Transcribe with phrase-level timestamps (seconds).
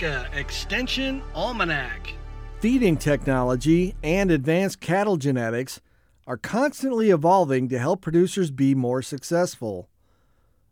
[0.00, 2.14] Nebraska Extension Almanac.
[2.60, 5.80] Feeding technology and advanced cattle genetics
[6.26, 9.88] are constantly evolving to help producers be more successful.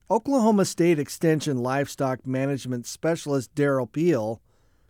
[0.08, 4.40] Oklahoma State Extension Livestock Management Specialist Derrell Peel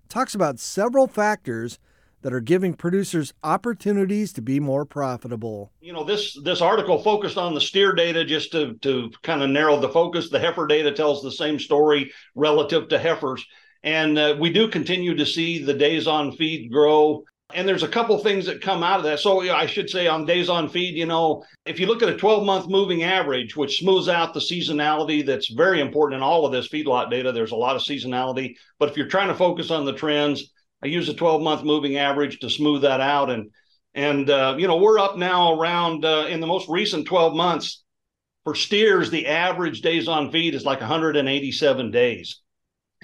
[0.09, 1.79] talks about several factors
[2.21, 5.71] that are giving producers opportunities to be more profitable.
[5.81, 9.49] You know, this this article focused on the steer data just to to kind of
[9.49, 10.29] narrow the focus.
[10.29, 13.47] The heifer data tells the same story relative to heifers,
[13.87, 17.23] and uh, we do continue to see the days on feed grow.
[17.55, 19.21] And there's a couple things that come out of that.
[19.21, 22.17] So I should say on days on feed, you know, if you look at a
[22.17, 26.51] 12 month moving average, which smooths out the seasonality that's very important in all of
[26.51, 28.57] this feedlot data, there's a lot of seasonality.
[28.81, 31.97] But if you're trying to focus on the trends, I use a 12 month moving
[31.97, 33.31] average to smooth that out.
[33.31, 33.51] And,
[33.95, 37.85] and, uh, you know, we're up now around uh, in the most recent 12 months
[38.43, 42.41] for steers, the average days on feed is like 187 days.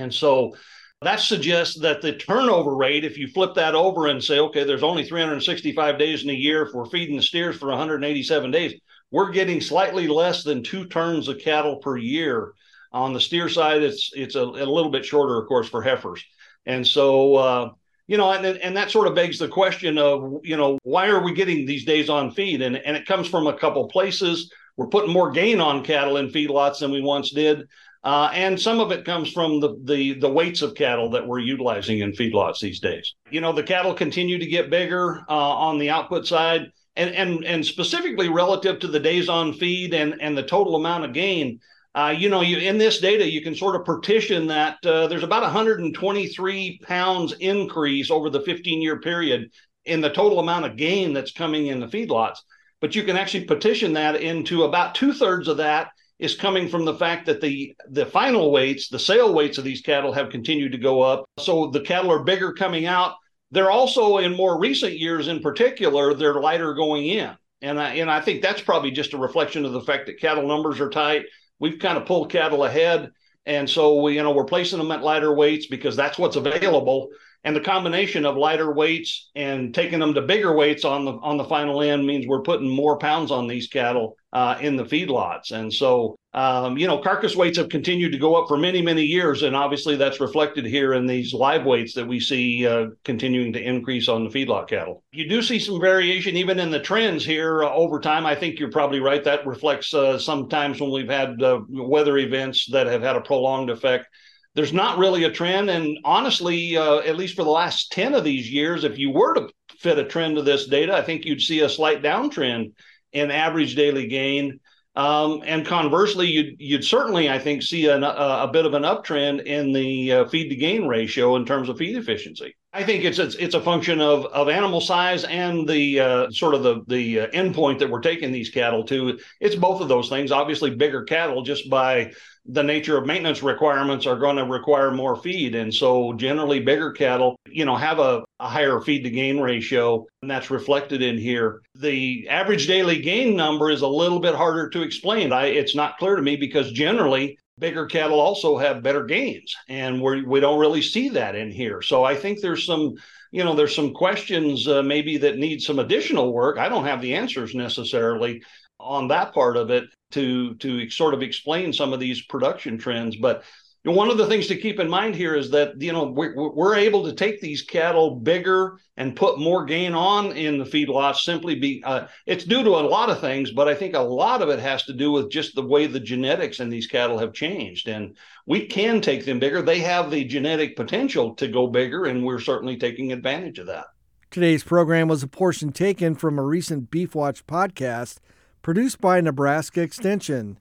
[0.03, 0.55] And so
[1.01, 4.83] that suggests that the turnover rate, if you flip that over and say, okay, there's
[4.83, 8.75] only 365 days in a year if we're feeding the steers for 187 days,
[9.11, 12.53] we're getting slightly less than two turns of cattle per year.
[12.93, 16.23] On the steer side, it's it's a, a little bit shorter, of course, for heifers.
[16.67, 17.71] And so, uh,
[18.07, 21.23] you know, and and that sort of begs the question of, you know, why are
[21.23, 22.61] we getting these days on feed?
[22.61, 24.53] And and it comes from a couple places.
[24.77, 27.67] We're putting more gain on cattle in feedlots than we once did.
[28.05, 31.39] Uh, and some of it comes from the, the the weights of cattle that we're
[31.39, 33.15] utilizing in feedlots these days.
[33.31, 37.45] You know, the cattle continue to get bigger uh, on the output side, and and
[37.45, 41.61] and specifically relative to the days on feed and and the total amount of gain.
[41.95, 44.85] Uh, you know, you in this data, you can sort of partition that.
[44.85, 49.49] Uh, there's about 123 pounds increase over the 15 year period
[49.85, 52.39] in the total amount of gain that's coming in the feedlots.
[52.81, 55.91] But you can actually partition that into about two thirds of that
[56.23, 59.83] is coming from the fact that the the final weights, the sale weights of these
[59.83, 61.27] cattle have continued to go up.
[61.39, 63.15] So the cattle are bigger coming out.
[63.51, 67.37] They're also in more recent years, in particular, they're lighter going in.
[67.61, 70.49] And I, and I think that's probably just a reflection of the fact that cattle
[70.49, 71.27] numbers are tight
[71.63, 73.13] we've kind of pulled cattle ahead.
[73.47, 77.09] And so we, you know, we're placing them at lighter weights because that's what's available.
[77.45, 81.39] And the combination of lighter weights and taking them to bigger weights on the on
[81.39, 85.53] the final end means we're putting more pounds on these cattle uh, in the feedlots.
[85.53, 89.03] And so um, you know, carcass weights have continued to go up for many, many
[89.03, 93.53] years, and obviously that's reflected here in these live weights that we see uh, continuing
[93.53, 95.05] to increase on the feedlot cattle.
[95.13, 98.25] You do see some variation even in the trends here uh, over time.
[98.25, 99.23] I think you're probably right.
[99.23, 103.69] That reflects uh, sometimes when we've had uh, weather events that have had a prolonged
[103.69, 104.07] effect.
[104.55, 108.25] There's not really a trend, and honestly, uh, at least for the last ten of
[108.25, 111.41] these years, if you were to fit a trend to this data, I think you'd
[111.43, 112.73] see a slight downtrend
[113.13, 114.61] in average daily gain.
[114.95, 118.83] Um, and conversely, you'd, you'd certainly, I think, see an, a, a, bit of an
[118.83, 122.55] uptrend in the uh, feed to gain ratio in terms of feed efficiency.
[122.75, 126.55] I think it's it's, it's a function of of animal size and the uh, sort
[126.55, 129.19] of the the uh, endpoint that we're taking these cattle to.
[129.41, 130.33] It's both of those things.
[130.33, 132.13] Obviously, bigger cattle just by
[132.47, 135.55] the nature of maintenance requirements are going to require more feed.
[135.55, 140.05] And so generally bigger cattle, you know, have a, a, higher feed to gain ratio,
[140.23, 141.61] and that's reflected in here.
[141.77, 145.33] The average daily gain number is a little bit harder to explain.
[145.33, 150.01] I, it's not clear to me because generally bigger cattle also have better gains and
[150.01, 151.83] we we don't really see that in here.
[151.83, 152.95] So I think there's some
[153.31, 156.59] you know there's some questions uh, maybe that need some additional work.
[156.59, 158.43] I don't have the answers necessarily
[158.81, 163.17] on that part of it to to sort of explain some of these production trends.
[163.17, 163.45] But
[163.85, 166.77] one of the things to keep in mind here is that you know we're, we're
[166.77, 171.57] able to take these cattle bigger and put more gain on in the feedlots simply
[171.57, 174.49] be uh, it's due to a lot of things but i think a lot of
[174.49, 177.89] it has to do with just the way the genetics in these cattle have changed.
[177.89, 178.17] And
[178.47, 179.63] we can take them bigger.
[179.63, 183.87] They have the genetic potential to go bigger and we're certainly taking advantage of that.
[184.31, 188.19] Today's program was a portion taken from a recent beef watch podcast
[188.63, 190.59] produced by Nebraska Extension.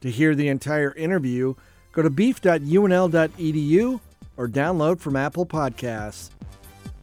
[0.00, 1.54] To hear the entire interview,
[1.92, 4.00] go to beef.unl.edu
[4.36, 6.30] or download from Apple Podcasts.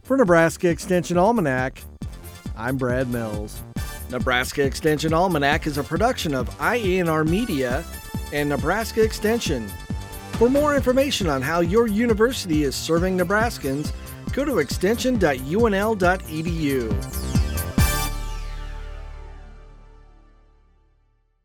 [0.02, 1.82] For Nebraska Extension Almanac,
[2.56, 3.60] I'm Brad Mills.
[4.10, 7.84] Nebraska Extension Almanac is a production of IANR Media
[8.32, 9.68] and Nebraska Extension.
[10.32, 13.92] For more information on how your university is serving Nebraskans,
[14.32, 17.27] go to extension.unl.edu.